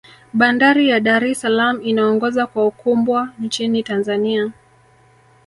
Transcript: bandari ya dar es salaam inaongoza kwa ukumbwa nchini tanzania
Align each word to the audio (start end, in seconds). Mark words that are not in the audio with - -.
bandari 0.33 0.89
ya 0.89 0.99
dar 0.99 1.23
es 1.29 1.39
salaam 1.41 1.81
inaongoza 1.81 2.47
kwa 2.47 2.67
ukumbwa 2.67 3.33
nchini 3.39 3.83
tanzania 3.83 4.51